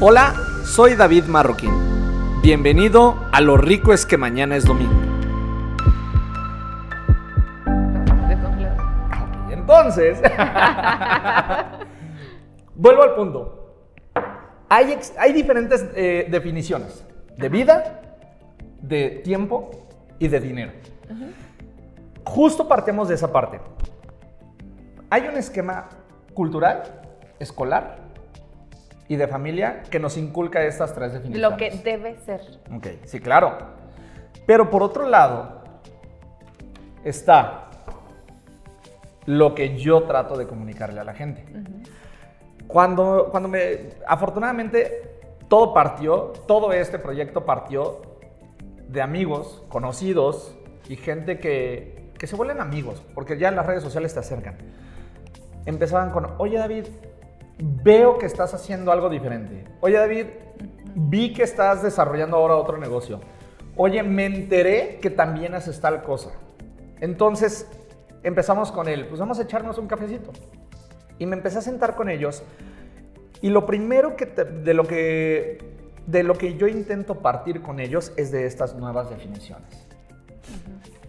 [0.00, 1.72] Hola, soy David Marroquín.
[2.42, 4.94] Bienvenido a Lo rico es que mañana es domingo.
[9.50, 10.20] Entonces,
[12.74, 13.74] vuelvo al punto.
[14.68, 17.04] Hay, ex- hay diferentes eh, definiciones
[17.36, 18.00] de vida,
[18.80, 19.70] de tiempo
[20.18, 20.72] y de dinero.
[22.24, 23.60] Justo partimos de esa parte.
[25.10, 25.88] Hay un esquema
[26.34, 26.82] cultural,
[27.38, 27.96] escolar
[29.08, 31.50] y de familia que nos inculca estas tres definiciones.
[31.50, 32.40] Lo que debe ser.
[32.74, 33.56] Ok, sí, claro.
[34.46, 35.62] Pero por otro lado,
[37.04, 37.70] está
[39.24, 41.44] lo que yo trato de comunicarle a la gente.
[42.66, 43.90] Cuando, cuando me.
[44.06, 48.02] Afortunadamente, todo partió, todo este proyecto partió
[48.88, 50.54] de amigos, conocidos
[50.88, 54.56] y gente que, que se vuelven amigos, porque ya en las redes sociales te acercan.
[55.66, 56.86] Empezaban con, oye David,
[57.58, 59.64] veo que estás haciendo algo diferente.
[59.80, 60.26] Oye David,
[60.94, 63.20] vi que estás desarrollando ahora otro negocio.
[63.76, 66.30] Oye, me enteré que también haces tal cosa.
[67.00, 67.68] Entonces
[68.22, 70.32] empezamos con él, pues vamos a echarnos un cafecito.
[71.18, 72.42] Y me empecé a sentar con ellos.
[73.40, 75.58] Y lo primero que te- de, lo que,
[76.06, 79.86] de lo que yo intento partir con ellos es de estas nuevas definiciones.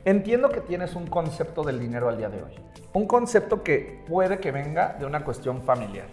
[0.05, 2.53] Entiendo que tienes un concepto del dinero al día de hoy.
[2.93, 6.07] Un concepto que puede que venga de una cuestión familiar.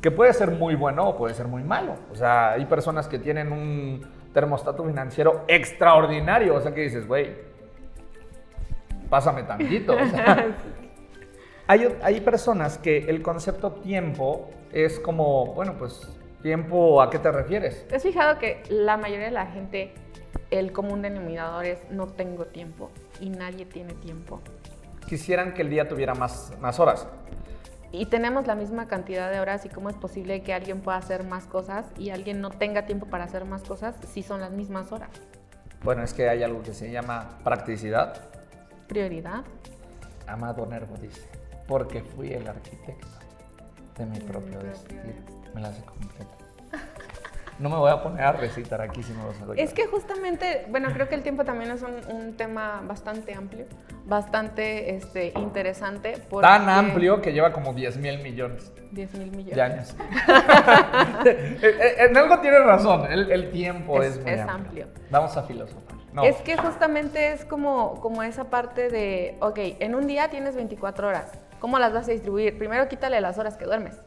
[0.00, 1.96] Que puede ser muy bueno o puede ser muy malo.
[2.12, 6.54] O sea, hay personas que tienen un termostato financiero extraordinario.
[6.54, 7.34] O sea, que dices, güey,
[9.10, 9.94] pásame tantito.
[9.94, 10.46] O sea,
[11.66, 16.06] hay, hay personas que el concepto tiempo es como, bueno, pues,
[16.42, 17.86] tiempo, ¿a qué te refieres?
[17.88, 19.92] ¿Te has fijado que la mayoría de la gente,
[20.50, 24.40] el común denominador es no tengo tiempo y nadie tiene tiempo?
[25.08, 27.08] Quisieran que el día tuviera más, más horas.
[27.90, 31.24] Y tenemos la misma cantidad de horas y cómo es posible que alguien pueda hacer
[31.24, 34.92] más cosas y alguien no tenga tiempo para hacer más cosas si son las mismas
[34.92, 35.10] horas.
[35.82, 38.28] Bueno, es que hay algo que se llama practicidad.
[38.88, 39.44] Prioridad.
[40.26, 41.28] Amado Nervo dice,
[41.66, 43.06] porque fui el arquitecto
[43.96, 45.02] de mi propio destino.
[45.54, 46.47] Me la sé completa.
[47.58, 49.62] No me voy a poner a recitar aquí si no lo saco yo.
[49.62, 53.66] Es que justamente, bueno, creo que el tiempo también es un, un tema bastante amplio,
[54.06, 56.14] bastante este, interesante.
[56.30, 59.54] Porque Tan amplio que lleva como 10 mil millones 10 mil millones.
[59.56, 59.96] de años.
[61.24, 64.84] Eh, eh, en algo tienes razón, el, el tiempo es, Es- muy es amplio.
[64.84, 65.06] amplio.
[65.10, 65.82] Vamos a filosofar.
[66.12, 70.54] No, Es que justamente es como, como esa parte de, ok, en un día tienes
[70.56, 72.56] 24 horas, ¿cómo las vas a distribuir?
[72.56, 74.00] Primero quítale las horas que duermes,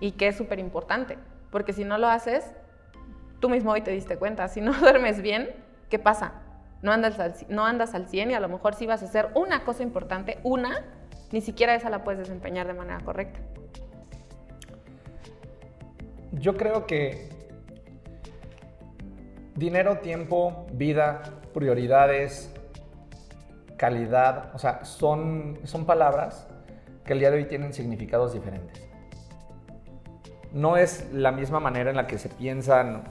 [0.00, 1.18] y que es súper importante,
[1.52, 2.44] porque si no lo haces,
[3.38, 5.50] tú mismo hoy te diste cuenta, si no duermes bien,
[5.88, 6.32] ¿qué pasa?
[6.80, 9.28] No andas al, no andas al 100 y a lo mejor si vas a hacer
[9.34, 10.84] una cosa importante, una,
[11.30, 13.38] ni siquiera esa la puedes desempeñar de manera correcta.
[16.32, 17.28] Yo creo que
[19.54, 22.52] dinero, tiempo, vida, prioridades,
[23.76, 26.48] calidad, o sea, son, son palabras
[27.04, 28.91] que el día de hoy tienen significados diferentes.
[30.52, 33.04] No es la misma manera en la que se piensan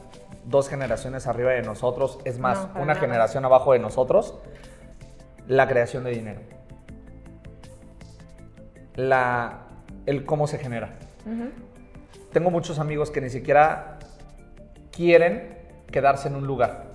[0.46, 3.00] dos generaciones arriba de nosotros, es más, No, una nada.
[3.00, 4.38] generación abajo de nosotros,
[5.48, 6.42] la creación de dinero.
[8.96, 9.62] La,
[10.06, 10.98] el cómo se genera.
[12.32, 14.00] Tengo muchos amigos que ni siquiera
[14.92, 15.58] quieren
[15.92, 16.92] quedarse en un lugar.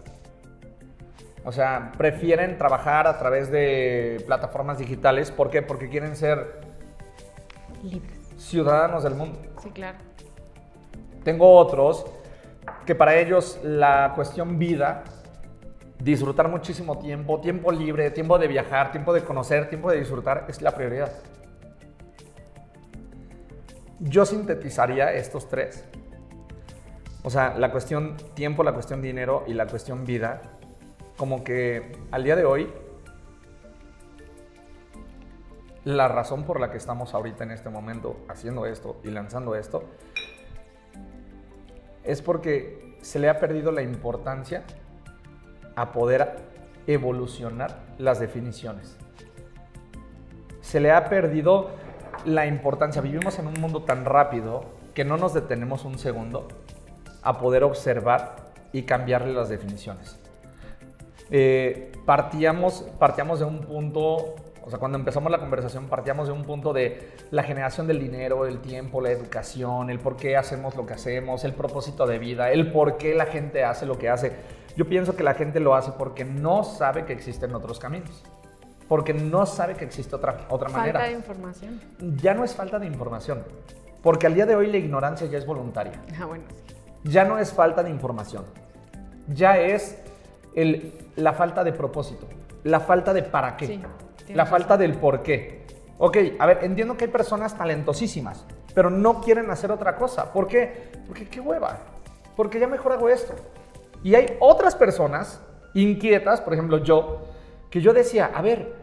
[1.44, 5.30] O sea, prefieren trabajar a través de plataformas digitales.
[5.30, 5.62] ¿Por qué?
[5.62, 6.60] Porque quieren ser
[7.82, 8.18] Libres.
[8.36, 9.38] ciudadanos del mundo.
[9.62, 9.98] Sí, claro.
[11.26, 12.06] Tengo otros
[12.84, 15.02] que para ellos la cuestión vida,
[15.98, 20.62] disfrutar muchísimo tiempo, tiempo libre, tiempo de viajar, tiempo de conocer, tiempo de disfrutar, es
[20.62, 21.10] la prioridad.
[23.98, 25.84] Yo sintetizaría estos tres.
[27.24, 30.42] O sea, la cuestión tiempo, la cuestión dinero y la cuestión vida,
[31.16, 32.72] como que al día de hoy,
[35.82, 39.82] la razón por la que estamos ahorita en este momento haciendo esto y lanzando esto,
[42.06, 44.64] es porque se le ha perdido la importancia
[45.74, 46.36] a poder
[46.86, 48.96] evolucionar las definiciones.
[50.60, 51.70] Se le ha perdido
[52.24, 53.02] la importancia.
[53.02, 54.64] Vivimos en un mundo tan rápido
[54.94, 56.48] que no nos detenemos un segundo
[57.22, 58.36] a poder observar
[58.72, 60.18] y cambiarle las definiciones.
[61.30, 64.36] Eh, partíamos, partíamos de un punto,
[64.66, 68.46] o sea, cuando empezamos la conversación partíamos de un punto de la generación del dinero,
[68.46, 72.50] el tiempo, la educación, el por qué hacemos lo que hacemos, el propósito de vida,
[72.50, 74.32] el por qué la gente hace lo que hace.
[74.76, 78.24] Yo pienso que la gente lo hace porque no sabe que existen otros caminos,
[78.88, 80.98] porque no sabe que existe otra, otra manera.
[80.98, 81.80] Falta de información.
[82.16, 83.44] Ya no es falta de información,
[84.02, 86.02] porque al día de hoy la ignorancia ya es voluntaria.
[86.20, 86.74] Ah, bueno, sí.
[87.04, 88.44] ya no es falta de información,
[89.28, 90.02] ya es
[90.56, 92.26] el, la falta de propósito,
[92.64, 93.80] la falta de para qué, Sí,
[94.28, 95.66] la falta del por qué.
[95.98, 98.44] Ok, a ver, entiendo que hay personas talentosísimas,
[98.74, 100.32] pero no quieren hacer otra cosa.
[100.32, 100.92] ¿Por qué?
[101.06, 101.78] Porque qué hueva,
[102.36, 103.34] porque ya mejor hago esto.
[104.02, 105.40] Y hay otras personas
[105.74, 107.22] inquietas, por ejemplo yo,
[107.70, 108.74] que yo decía, a ver,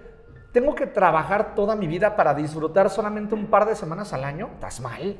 [0.51, 4.49] tengo que trabajar toda mi vida para disfrutar solamente un par de semanas al año.
[4.53, 5.17] ¿Estás mal?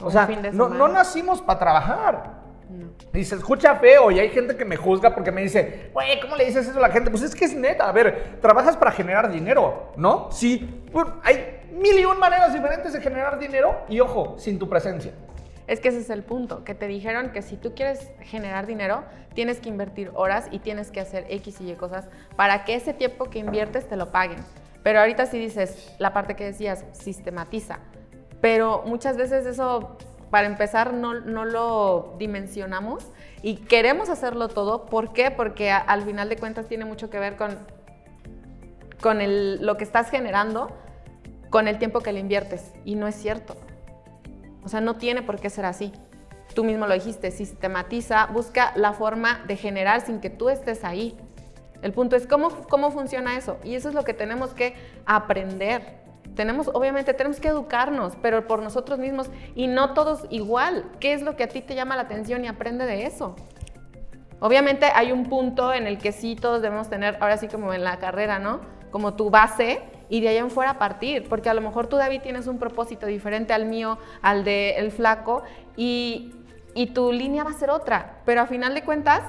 [0.00, 2.41] O sea, no, no nacimos para trabajar.
[2.72, 2.92] No.
[3.12, 6.36] Y se escucha feo y hay gente que me juzga porque me dice, güey, ¿cómo
[6.36, 7.10] le dices eso a la gente?
[7.10, 7.88] Pues es que es neta.
[7.88, 10.28] A ver, trabajas para generar dinero, ¿no?
[10.32, 14.68] Sí, pues, hay mil y un maneras diferentes de generar dinero y ojo, sin tu
[14.68, 15.12] presencia.
[15.66, 19.04] Es que ese es el punto, que te dijeron que si tú quieres generar dinero,
[19.34, 22.92] tienes que invertir horas y tienes que hacer X y Y cosas para que ese
[22.92, 24.38] tiempo que inviertes te lo paguen.
[24.82, 27.78] Pero ahorita sí dices, la parte que decías, sistematiza.
[28.40, 29.96] Pero muchas veces eso,
[30.32, 33.04] para empezar, no, no lo dimensionamos
[33.42, 34.86] y queremos hacerlo todo.
[34.86, 35.30] ¿Por qué?
[35.30, 37.58] Porque a- al final de cuentas tiene mucho que ver con,
[39.02, 40.74] con el- lo que estás generando,
[41.50, 42.72] con el tiempo que le inviertes.
[42.86, 43.56] Y no es cierto.
[44.64, 45.92] O sea, no tiene por qué ser así.
[46.54, 51.14] Tú mismo lo dijiste, sistematiza, busca la forma de generar sin que tú estés ahí.
[51.82, 53.58] El punto es cómo, cómo funciona eso.
[53.64, 54.74] Y eso es lo que tenemos que
[55.04, 56.00] aprender.
[56.34, 60.84] Tenemos, obviamente, tenemos que educarnos, pero por nosotros mismos y no todos igual.
[61.00, 63.36] ¿Qué es lo que a ti te llama la atención y aprende de eso?
[64.40, 67.84] Obviamente hay un punto en el que sí todos debemos tener, ahora sí como en
[67.84, 68.60] la carrera, ¿no?
[68.90, 72.22] Como tu base y de ahí en fuera partir, porque a lo mejor tú, David,
[72.22, 75.42] tienes un propósito diferente al mío, al de el flaco,
[75.76, 76.34] y,
[76.74, 79.22] y tu línea va a ser otra, pero a final de cuentas,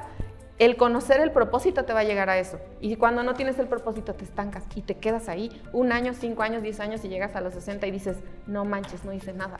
[0.63, 2.57] el conocer el propósito te va a llegar a eso.
[2.80, 6.42] Y cuando no tienes el propósito, te estancas y te quedas ahí un año, cinco
[6.42, 8.18] años, diez años y llegas a los 60 y dices,
[8.48, 9.57] no manches, no hice nada.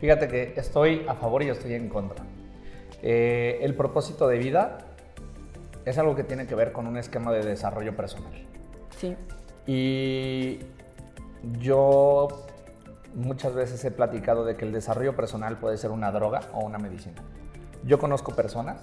[0.00, 2.24] Fíjate que estoy a favor y estoy en contra.
[3.02, 4.78] Eh, el propósito de vida
[5.84, 8.32] es algo que tiene que ver con un esquema de desarrollo personal.
[8.96, 9.14] Sí.
[9.66, 10.60] Y
[11.58, 12.28] yo
[13.14, 16.78] muchas veces he platicado de que el desarrollo personal puede ser una droga o una
[16.78, 17.22] medicina.
[17.84, 18.80] Yo conozco personas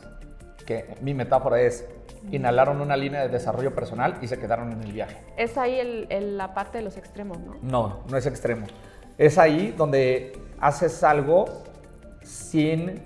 [0.63, 1.86] que mi metáfora es
[2.31, 5.18] inhalaron una línea de desarrollo personal y se quedaron en el viaje.
[5.38, 7.56] Es ahí el- el- la parte de los extremos, ¿no?
[7.62, 8.68] No, no es extremo.
[9.18, 11.46] Es ahí donde haces algo
[12.24, 13.02] sin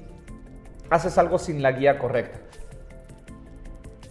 [0.90, 2.40] haces algo sin la guía correcta.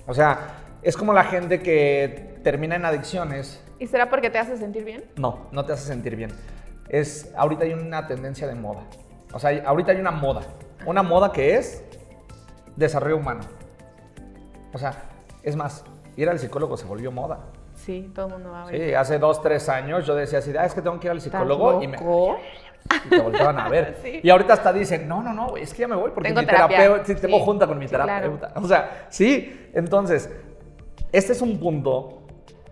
[0.06, 0.38] O sea,
[0.82, 5.04] es como la gente que termina en adicciones ¿Y será porque te hace sentir bien?
[5.16, 6.30] No, no te hace sentir bien.
[6.88, 8.82] Es, ahorita hay una tendencia de moda.
[9.32, 10.42] O sea, ahorita hay una moda.
[10.86, 11.82] Una moda que es
[12.76, 13.42] desarrollo humano.
[14.72, 14.94] O sea,
[15.42, 15.84] es más,
[16.16, 17.40] ir al psicólogo se volvió moda.
[17.74, 18.88] Sí, todo el mundo va a ver.
[18.88, 21.20] Sí, hace dos, tres años yo decía así, ah, es que tengo que ir al
[21.20, 23.96] psicólogo y me y te volteaban a ver.
[24.02, 24.20] Sí.
[24.22, 26.46] Y ahorita hasta dicen, no, no, no, es que ya me voy porque Tengo mi
[26.46, 28.06] terapeuta, sí, tengo Sí, junta con mi claro.
[28.06, 28.52] terapeuta.
[28.56, 30.30] O sea, sí, entonces,
[31.12, 32.22] este es un punto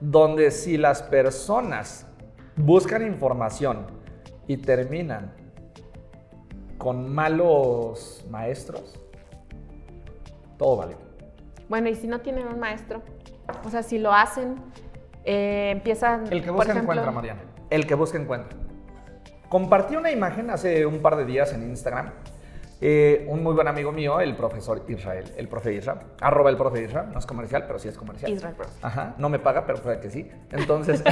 [0.01, 2.07] donde si las personas
[2.57, 3.87] buscan información
[4.47, 5.33] y terminan
[6.77, 8.99] con malos maestros,
[10.63, 10.97] todo vale.
[11.69, 13.03] Bueno, y si no tienen un maestro,
[13.65, 14.55] o sea, si lo hacen,
[15.25, 16.33] eh, empiezan.
[16.33, 17.41] El que por busca ejemplo, encuentra, Mariana.
[17.69, 18.57] El que busca encuentra.
[19.49, 22.11] Compartí una imagen hace un par de días en Instagram.
[22.81, 26.83] Eh, un muy buen amigo mío, el profesor Israel, el profe Israel, arroba el profe
[26.83, 28.33] Israel, no es comercial, pero sí es comercial.
[28.33, 28.57] Israel.
[28.83, 30.29] Ajá, no me paga, pero puede que sí.
[30.51, 31.03] Entonces,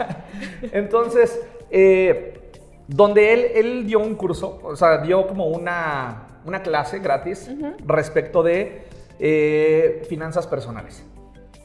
[0.72, 2.52] entonces eh,
[2.86, 7.50] donde él, él dio un curso, o sea, dio como una, una clase gratis
[7.86, 8.86] respecto de
[9.18, 11.04] eh, finanzas personales.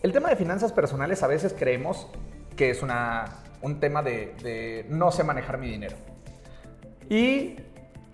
[0.03, 2.08] El tema de finanzas personales a veces creemos
[2.55, 3.25] que es una,
[3.62, 5.96] un tema de, de no sé manejar mi dinero.
[7.10, 7.58] Y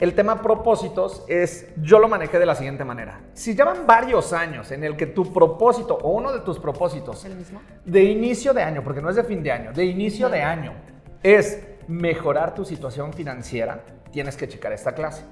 [0.02, 3.22] el tema propósitos es, yo lo manejé de la siguiente manera.
[3.34, 7.36] Si llevan varios años en el que tu propósito o uno de tus propósitos ¿El
[7.36, 7.62] mismo?
[7.86, 10.74] de inicio de año, porque no es de fin de año, de inicio de año,
[11.22, 15.24] es mejorar tu situación financiera, tienes que checar esta clase.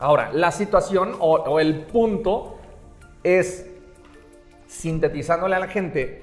[0.00, 2.58] Ahora, la situación o, o el punto
[3.22, 3.70] es,
[4.66, 6.22] sintetizándole a la gente,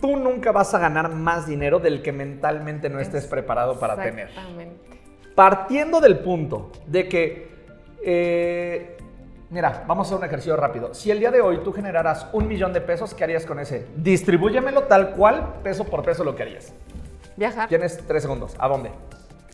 [0.00, 4.28] tú nunca vas a ganar más dinero del que mentalmente no estés preparado para tener.
[4.28, 4.98] Exactamente.
[5.34, 7.48] Partiendo del punto de que,
[8.04, 8.96] eh,
[9.50, 10.92] mira, vamos a hacer un ejercicio rápido.
[10.94, 13.86] Si el día de hoy tú generaras un millón de pesos, ¿qué harías con ese?
[13.96, 16.72] Distribúyemelo tal cual, peso por peso lo que harías.
[17.36, 18.54] Viajar Tienes tres segundos.
[18.58, 18.90] ¿A dónde?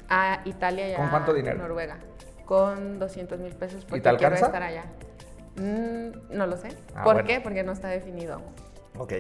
[0.09, 1.59] a Italia y a ¿Con cuánto dinero?
[1.59, 1.99] Noruega.
[2.47, 4.85] Con 200 mil pesos porque te quiero estar allá.
[5.57, 6.69] Mm, no lo sé.
[6.95, 7.29] Ah, ¿Por bueno.
[7.29, 7.41] qué?
[7.41, 8.41] Porque no está definido.
[8.97, 9.13] Ok.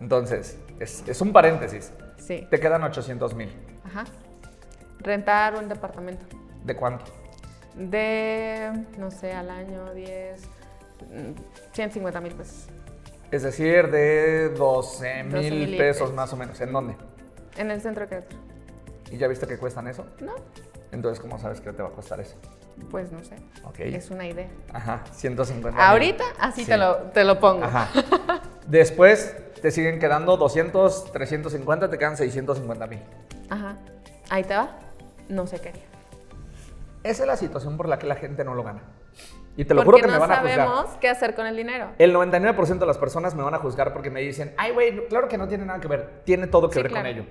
[0.00, 1.92] Entonces, es, es un paréntesis.
[2.16, 2.46] Sí.
[2.50, 3.52] Te quedan 800 mil.
[3.84, 4.04] Ajá.
[4.98, 6.24] Rentar un departamento.
[6.64, 7.04] ¿De cuánto?
[7.74, 10.42] De, no sé, al año 10,
[11.00, 12.66] mm, 150 mil pesos.
[13.30, 16.12] Es decir, de 12 mil 12,000 pesos pesos.
[16.14, 16.60] más o menos.
[16.60, 16.96] ¿En dónde?
[17.56, 18.38] En el centro de Querétaro.
[19.10, 20.06] ¿Y ya viste que cuestan eso?
[20.20, 20.34] No,
[20.92, 22.36] Entonces, ¿cómo sabes que te va a costar eso?
[22.90, 23.36] pues no sé.
[23.64, 23.80] Ok.
[23.80, 24.48] Es una idea.
[24.72, 25.80] Ajá, 150 mil.
[25.80, 26.66] Ahorita así Sí.
[26.70, 27.64] te, lo, te lo pongo.
[27.64, 27.88] Ajá.
[28.66, 33.00] Después te siguen quedando 200, 350, te quedan 650 mil.
[33.50, 33.76] Ajá.
[34.30, 34.78] Ahí te va.
[35.28, 35.72] No sé qué.
[37.04, 38.82] Esa es la situación por la que la gente no lo gana.
[39.56, 40.66] Y te lo Porque juro que no me van a juzgar.
[40.66, 41.88] sabemos qué hacer con el dinero.
[41.98, 45.28] El 99% de las personas me van a juzgar porque me dicen, ay, güey, claro
[45.28, 46.22] que no tiene nada que ver.
[46.24, 47.06] Tiene todo que Sí, ver claro.
[47.08, 47.26] con ello.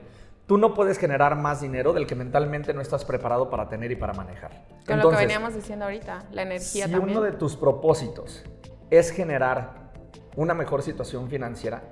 [0.51, 3.95] Tú no puedes generar más dinero del que mentalmente no estás preparado para tener y
[3.95, 4.65] para manejar.
[4.85, 7.17] Con lo que veníamos diciendo ahorita, la energía si también.
[7.17, 8.43] uno de tus propósitos
[8.89, 9.93] es generar
[10.35, 11.83] una mejor situación financiera,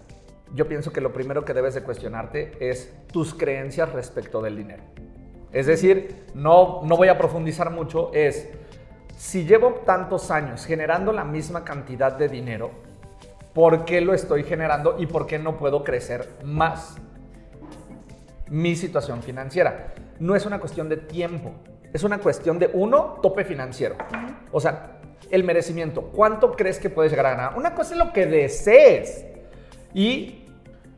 [0.53, 4.83] yo pienso que lo primero que debes de cuestionarte es tus creencias respecto del dinero.
[5.53, 8.49] Es decir, no, no voy a profundizar mucho, es
[9.15, 12.71] si llevo tantos años generando la misma cantidad de dinero,
[13.53, 16.97] ¿por qué lo estoy generando y por qué no puedo crecer más?
[18.49, 19.93] Mi situación financiera.
[20.19, 21.53] No es una cuestión de tiempo,
[21.93, 23.95] es una cuestión de uno, tope financiero.
[24.51, 24.99] O sea,
[25.31, 26.03] el merecimiento.
[26.03, 27.57] ¿Cuánto crees que puedes llegar a ganar?
[27.57, 29.25] Una cosa es lo que desees.
[29.93, 30.45] Y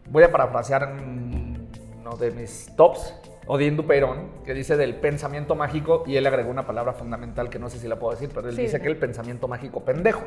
[0.10, 3.15] voy a parafrasear uno de mis tops,
[3.48, 7.70] Odín Dupeirón, que dice del pensamiento mágico y él agregó una palabra fundamental que no
[7.70, 10.24] sé si la puedo decir, pero él Sí, dice que el pensamiento mágico pendejo,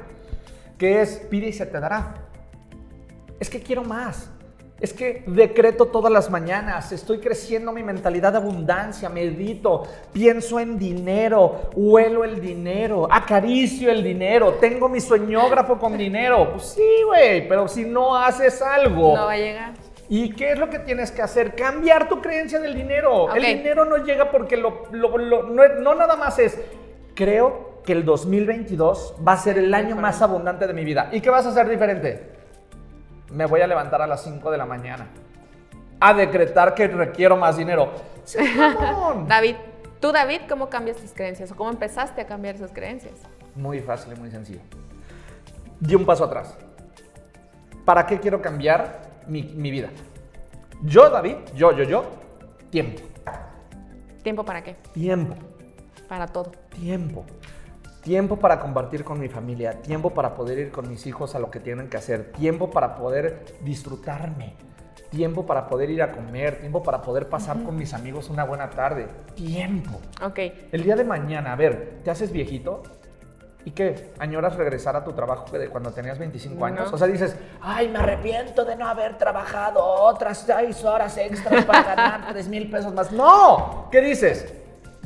[0.79, 2.15] que es pide y se te dará.
[3.39, 4.31] Es que quiero más.
[4.81, 10.79] Es que decreto todas las mañanas, estoy creciendo mi mentalidad de abundancia, medito, pienso en
[10.79, 16.51] dinero, huelo el dinero, acaricio el dinero, tengo mi sueñógrafo con dinero.
[16.53, 19.15] Pues sí, güey, pero si no haces algo.
[19.17, 19.73] No va a llegar.
[20.09, 21.55] ¿Y qué es lo que tienes que hacer?
[21.55, 23.33] Cambiar tu creencia del dinero.
[23.33, 26.59] El dinero no llega porque lo, lo- lo- no, no nada más es,
[27.15, 31.09] creo que el 2022 va a ser el año más abundante de mi vida.
[31.13, 32.34] ¿Y qué vas a hacer diferente?
[33.31, 35.07] Me voy a levantar a las 5 de la mañana
[36.01, 37.93] a decretar que requiero más dinero.
[38.25, 38.39] Sí.
[39.27, 39.57] David,
[40.01, 41.51] tú David, ¿cómo cambias tus creencias?
[41.53, 43.15] ¿O cómo empezaste a cambiar esas creencias?
[43.55, 44.61] Muy fácil y muy sencillo.
[45.81, 46.57] Di un paso atrás.
[47.85, 49.91] ¿Para qué quiero cambiar mi, mi vida?
[50.83, 52.05] Yo, David, yo, yo, yo,
[52.71, 53.03] tiempo.
[54.23, 54.77] ¿Tiempo para qué?
[54.93, 55.35] Tiempo.
[56.09, 56.53] Para todo.
[56.71, 57.25] Tiempo.
[58.05, 61.51] Tiempo para compartir con mi familia, tiempo para poder ir con mis hijos a lo
[61.51, 64.57] que tienen que hacer, tiempo para poder disfrutarme,
[65.09, 68.69] tiempo para poder ir a comer, tiempo para poder pasar con mis amigos una buena
[68.69, 70.03] tarde, tiempo.
[70.23, 70.39] Ok.
[70.71, 72.83] El día de mañana, a ver, ¿te haces viejito?
[73.65, 74.13] ¿Y qué?
[74.19, 76.91] ¿Añoras regresar a tu trabajo de cuando tenías 25 años?
[76.91, 76.97] No.
[76.97, 81.83] O sea, dices, ay, me arrepiento de no haber trabajado otras 6 horas extras para
[81.83, 83.11] ganar 3 mil pesos más.
[83.13, 83.89] ¡No!
[83.91, 84.53] ¿Qué dices?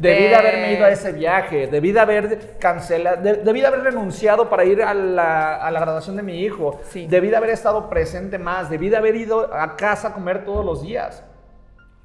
[0.01, 3.83] Debí de haberme ido a ese viaje, debí de haber cancelado, de- debí de haber
[3.83, 7.07] renunciado para ir a la, a la graduación de mi hijo, Sí.
[7.09, 10.65] debí de haber estado presente más, debí de haber ido a casa a comer todos
[10.65, 11.25] los días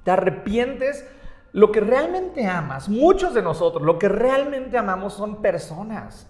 [0.03, 1.07] te arrepientes.
[1.53, 6.27] Lo que realmente amas, muchos de nosotros, lo que realmente amamos son personas.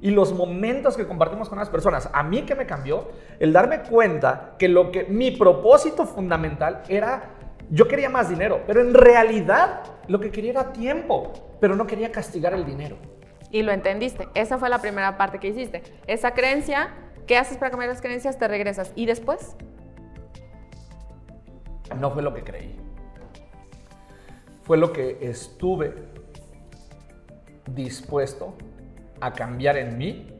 [0.00, 2.08] Y los momentos que compartimos con las personas.
[2.12, 3.08] A mí que me cambió
[3.40, 7.30] el darme cuenta que lo que mi propósito fundamental era
[7.70, 12.12] yo quería más dinero, pero en realidad lo que quería era tiempo, pero no quería
[12.12, 12.96] castigar el dinero.
[13.50, 14.28] Y lo entendiste.
[14.34, 15.82] Esa fue la primera parte que hiciste.
[16.06, 16.90] Esa creencia,
[17.26, 18.38] ¿qué haces para cambiar las creencias?
[18.38, 18.92] Te regresas.
[18.94, 19.56] ¿Y después?
[21.98, 22.76] No fue lo que creí.
[24.62, 25.94] Fue lo que estuve
[27.72, 28.54] dispuesto
[29.20, 30.35] a cambiar en mí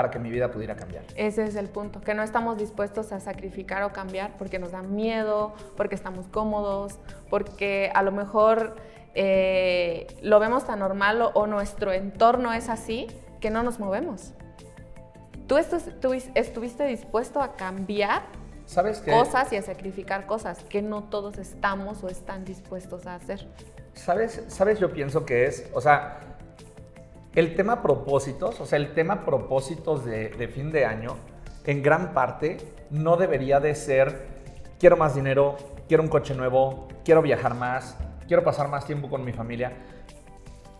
[0.00, 1.04] para que mi vida pudiera cambiar.
[1.14, 4.80] Ese es el punto, que no estamos dispuestos a sacrificar o cambiar porque nos da
[4.80, 8.76] miedo, porque estamos cómodos, porque a lo mejor
[9.14, 13.08] eh, lo vemos tan normal o, o nuestro entorno es así
[13.40, 14.32] que no nos movemos.
[15.46, 18.22] ¿Tú estu- tuvis- estuviste dispuesto a cambiar
[18.64, 19.10] ¿Sabes qué?
[19.10, 23.46] cosas y a sacrificar cosas que no todos estamos o están dispuestos a hacer?
[23.92, 24.42] ¿Sabes?
[24.48, 24.78] ¿Sabes?
[24.78, 26.20] Yo pienso que es, o sea,
[27.34, 31.16] el tema propósitos, o sea, el tema propósitos de, fin de año,
[31.64, 32.56] en gran parte
[32.90, 34.26] no debería de ser,
[34.78, 35.56] quiero más dinero,
[35.86, 37.96] quiero un coche nuevo, quiero viajar más,
[38.26, 39.72] quiero pasar más tiempo con mi familia.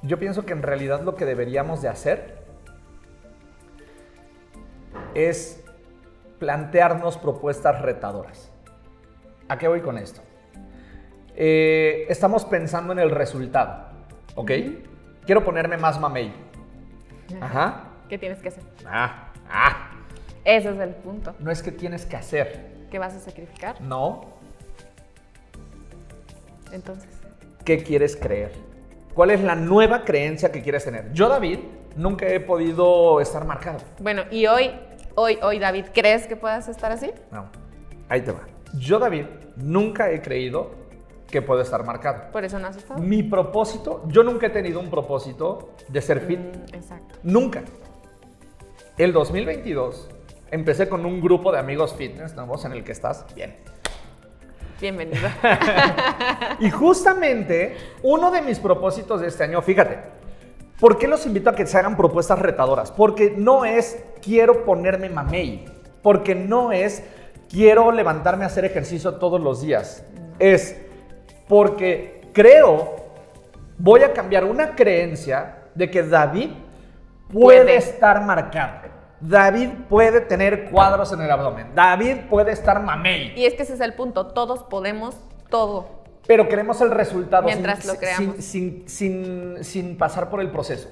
[0.03, 2.39] Yo pienso que en realidad lo que deberíamos de hacer
[5.15, 5.63] es
[6.39, 8.51] plantearnos propuestas retadoras.
[9.49, 10.23] ¿A qué voy con esto?
[11.37, 13.89] Eh, estamos pensando en el resultado,
[14.35, 14.51] ¿ok?
[15.27, 16.33] Quiero ponerme más mamey.
[17.41, 17.85] Ajá.
[18.09, 18.65] ¿Qué tienes que hacer?
[18.87, 19.91] Ah, ah.
[20.45, 21.35] Ese es el punto.
[21.39, 23.81] No es que tienes que hacer, ¿Qué vas a sacrificar?
[23.81, 24.25] no.
[26.73, 27.09] Entonces,
[27.65, 28.53] ¿Qué quieres creer?
[29.15, 31.13] ¿Cuál es la nueva creencia que quieres tener?
[31.13, 31.59] Yo, David,
[31.97, 33.79] nunca he podido estar marcado.
[33.99, 34.71] Bueno, y hoy,
[35.15, 37.11] hoy, hoy, David, ¿crees que puedas estar así?
[37.31, 37.51] No,
[38.09, 38.41] ahí te va.
[38.75, 40.71] Yo, David, nunca he creído
[41.31, 42.31] que puedo estar marcado.
[42.33, 43.01] Por eso no has estado.
[43.01, 46.39] Mi propósito, yo nunca he tenido un propósito de ser fit.
[46.39, 47.15] Mm, exacto.
[47.23, 47.63] Nunca.
[48.99, 50.11] El 2022
[50.51, 53.57] empecé con un grupo de amigos fitness nuevos en el que estás bien.
[54.81, 55.29] Bienvenido.
[56.61, 59.99] Y justamente uno de mis propósitos de este año, fíjate,
[60.79, 62.91] ¿por qué los invito a que se hagan propuestas retadoras?
[62.93, 65.65] Porque no es quiero ponerme mamey,
[66.03, 67.03] porque no es
[67.49, 70.05] quiero levantarme a hacer ejercicio todos los días.
[70.39, 70.77] Es
[71.51, 72.95] porque creo,
[73.77, 76.51] voy a cambiar una creencia de que David
[77.33, 77.77] puede, Puede.
[77.77, 78.89] estar marcado.
[79.21, 81.75] David puede tener cuadros en el abdomen.
[81.75, 83.33] David puede estar mamey.
[83.37, 84.29] y es que ese es el punto.
[84.29, 85.17] Todos podemos
[85.51, 85.89] todo.
[86.29, 88.37] Pero queremos el resultado Mientras sin, lo creamos.
[88.37, 90.89] sin, sin- sin- sin pasar por el proceso.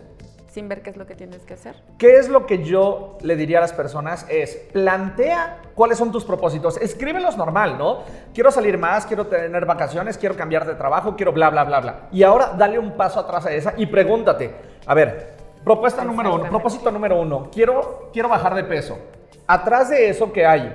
[0.49, 1.77] Sin ver qué es lo que tienes que hacer.
[1.99, 4.25] ¿Qué es lo que yo le diría a las personas?
[4.31, 6.79] Es plantea cuáles son tus propósitos.
[6.79, 8.03] Escríbelos normal, ¿no?
[8.33, 12.09] Quiero salir más, quiero tener vacaciones, quiero cambiar de trabajo, quiero bla, bla, bla, bla.
[12.13, 14.55] Y ahora dale un paso atrás a esa y pregúntate,
[14.87, 18.99] a ver, propuesta número uno, propósito número uno, quiero, quiero bajar de peso.
[19.47, 20.75] Atrás de eso, ¿qué hay?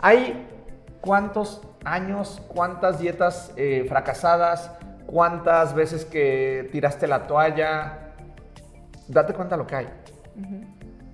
[0.00, 0.48] Hay
[1.00, 4.70] cuántos años, cuántas dietas eh, fracasadas,
[5.06, 8.01] cuántas veces que tiraste la toalla.
[9.08, 9.88] Date cuenta lo que hay.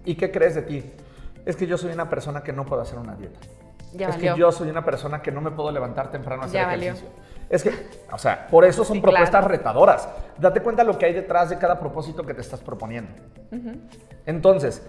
[0.05, 0.93] ¿Y qué crees de ti?
[1.45, 3.41] Es que yo soy una persona que no puedo hacer una dieta.
[3.95, 4.35] Ya es valió.
[4.35, 6.93] que yo soy una persona que no me puedo levantar temprano a hacer Ya valió.
[6.93, 7.11] ejercicio.
[7.49, 7.71] Es que,
[8.13, 9.49] o sea, por eso son Sí, propuestas claro.
[9.49, 10.09] retadoras.
[10.39, 13.11] Date cuenta lo que hay detrás de cada propósito que te estás proponiendo.
[14.27, 14.83] Entonces,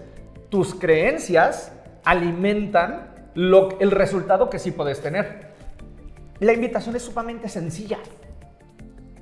[0.50, 1.72] tus creencias
[2.04, 5.48] alimentan lo- el resultado que sí puedes tener.
[6.40, 7.98] La invitación es sumamente sencilla.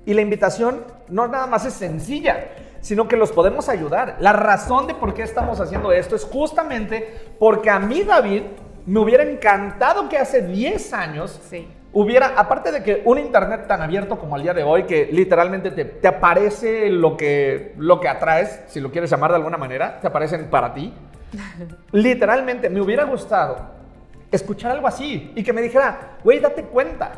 [0.04, 2.48] Y la invitación no nada más es sencilla,
[2.88, 4.16] sino que los podemos ayudar.
[4.18, 8.44] La razón de por qué estamos haciendo esto es justamente porque a mí, David,
[8.86, 11.68] me hubiera encantado que hace 10 años Sí.
[11.92, 15.70] hubiera, aparte de que un internet tan abierto como el día de hoy, que literalmente
[15.70, 20.00] te, te aparece lo que, lo que atraes, si lo quieres llamar de alguna manera,
[20.00, 20.94] te aparecen para ti.
[21.92, 23.58] literalmente me hubiera gustado
[24.30, 27.12] escuchar algo así y que me dijera, güey, date cuenta,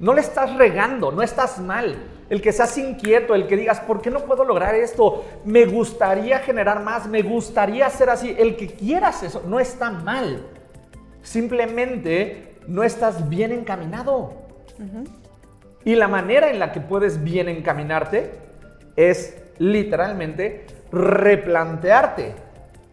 [0.00, 1.96] no le estás regando, no estás mal.
[2.30, 5.24] El que seas inquieto, el que digas, ¿por qué no puedo lograr esto?
[5.44, 8.34] Me gustaría generar más, me gustaría ser así.
[8.38, 10.46] El que quieras eso, no está mal.
[11.22, 14.34] Simplemente no estás bien encaminado.
[15.84, 18.32] Y la manera en la que puedes bien encaminarte
[18.96, 22.34] es literalmente replantearte,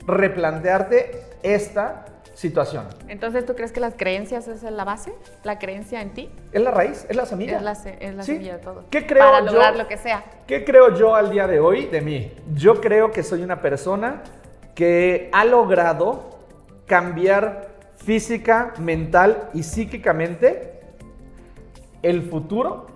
[0.05, 2.05] replantearte esta
[2.41, 2.87] situación.
[3.07, 5.13] Entonces, ¿tú crees que las creencias es la base?
[5.43, 6.29] ¿La creencia en ti?
[6.51, 7.57] Es la raíz, es la semilla.
[7.57, 8.33] Es la, es la Sí.
[8.33, 8.83] semilla de todo.
[8.89, 9.51] ¿Qué creo Para yo?
[9.51, 10.23] lograr lo que sea.
[10.47, 12.31] ¿Qué creo yo al día de hoy de mí?
[12.55, 14.23] Yo creo que soy una persona
[14.73, 16.39] que ha logrado
[16.87, 20.79] cambiar física, mental y psíquicamente
[22.01, 22.87] el futuro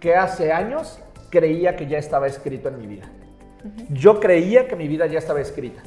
[0.00, 3.10] que hace años creía que ya estaba escrito en mi vida.
[3.88, 5.82] Yo creía que mi vida ya estaba escrita.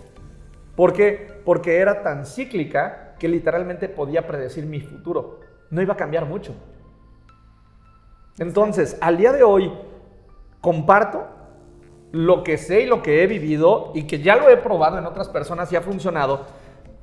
[0.78, 1.42] ¿Por qué?
[1.44, 5.40] Porque era tan cíclica que literalmente podía predecir mi futuro.
[5.72, 6.54] No iba a cambiar mucho.
[8.38, 9.74] Entonces, al día de hoy,
[10.62, 11.26] comparto
[12.12, 15.08] lo que sé y lo que he vivido y que ya lo he probado en
[15.08, 16.46] otras personas y ha funcionado,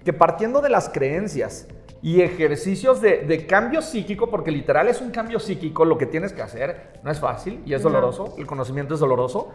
[0.04, 1.66] que partiendo de las creencias
[2.00, 6.32] y ejercicios de, de cambio psíquico, porque literal es un cambio psíquico, lo que tienes
[6.32, 9.50] que hacer no es fácil y es doloroso, el conocimiento es doloroso,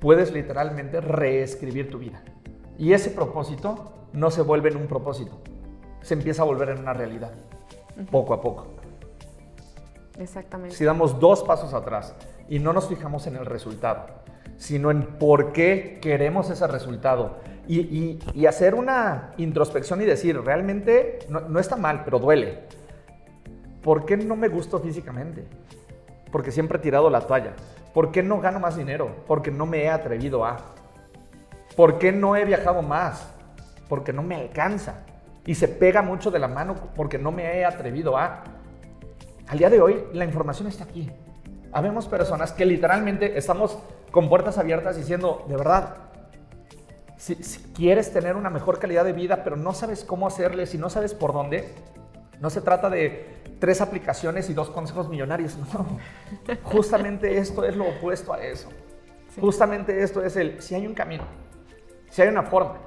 [0.00, 2.24] puedes literalmente reescribir tu vida.
[2.78, 5.38] Y ese propósito no se vuelve en un propósito,
[6.02, 7.32] se empieza a volver en una realidad,
[8.10, 8.66] poco a poco.
[10.18, 10.74] Exactamente.
[10.74, 12.14] Si damos dos pasos atrás
[12.48, 14.06] y no nos fijamos en el resultado,
[14.56, 17.36] sino en por qué queremos ese resultado
[17.68, 22.60] y, y- y hacer una introspección y decir, realmente no, no está mal, pero duele.
[23.82, 25.44] ¿Por qué no me gusto físicamente?
[26.32, 27.52] Porque siempre he tirado la toalla.
[27.92, 29.16] ¿Por qué no gano más dinero?
[29.26, 30.56] Porque no me he atrevido a.
[31.76, 33.28] ¿Por qué no he viajado más?
[33.88, 35.02] Porque no me alcanza.
[35.44, 38.42] Y se pega mucho de la mano porque no me he atrevido a.
[39.46, 41.08] Al día de hoy, la información está aquí.
[41.70, 43.78] Habemos personas que literalmente estamos
[44.10, 45.96] con puertas abiertas diciendo, de verdad,
[47.16, 50.78] si, si quieres tener una mejor calidad de vida, pero no sabes cómo hacerle, si
[50.78, 51.74] no sabes por dónde,
[52.40, 55.56] no se trata de tres aplicaciones y dos consejos millonarios.
[55.72, 55.86] No.
[56.62, 58.68] Justamente esto es lo opuesto a eso.
[59.40, 61.24] Justamente esto es el, si hay un camino,
[62.16, 62.78] si hay una forma.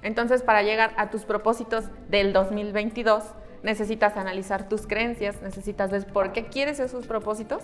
[0.00, 3.22] Entonces, para llegar a tus propósitos del 2022,
[3.62, 7.62] necesitas analizar tus creencias, necesitas ver por qué quieres esos propósitos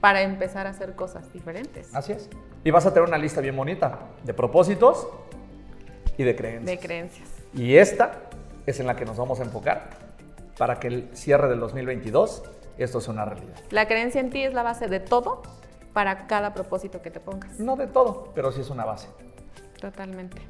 [0.00, 1.94] para empezar a hacer cosas diferentes.
[1.94, 2.28] Así es.
[2.64, 5.06] Y vas a tener una lista bien bonita de propósitos
[6.18, 6.66] y de creencias.
[6.66, 7.28] De creencias.
[7.54, 8.22] Y esta
[8.66, 9.90] es en la que nos vamos a enfocar
[10.58, 12.42] para que el cierre del 2022
[12.76, 13.54] esto sea una realidad.
[13.70, 15.42] La creencia en ti es la base de todo
[15.92, 17.60] para cada propósito que te pongas.
[17.60, 19.06] No de todo, pero sí es una base.
[19.82, 20.40] Totalmente.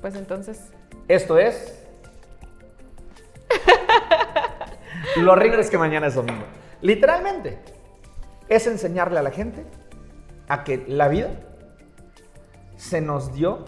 [0.00, 0.70] Pues entonces,
[1.08, 1.84] Esto es.
[5.16, 6.44] Lo horrible es que mañana es domingo.
[6.82, 7.58] Literalmente,
[8.48, 9.66] es enseñarle a la gente
[10.46, 11.30] a que la vida
[12.76, 13.64] se nos dio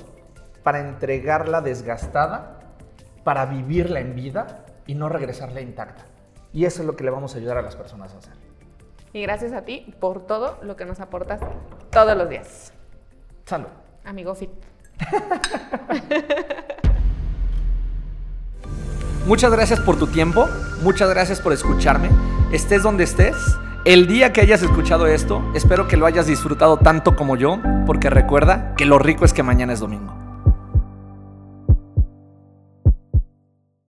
[0.62, 2.60] para entregarla desgastada,
[3.24, 6.06] para vivirla en vida y no regresarla intacta.
[6.52, 8.34] Y eso es lo que le vamos a ayudar a las personas a hacer.
[9.12, 11.40] y gracias a ti por todo lo que nos aportas
[11.90, 12.73] todos los días.
[13.44, 13.68] Salud.
[14.04, 14.50] Amigo Fit.
[19.26, 20.46] Muchas gracias por tu tiempo,
[20.83, 22.11] muchas gracias por escucharme.
[22.52, 23.35] Estés donde estés,
[23.87, 28.11] el día que hayas escuchado esto, espero que lo hayas disfrutado tanto como yo, porque
[28.11, 30.23] recuerda que lo rico es que mañana es domingo.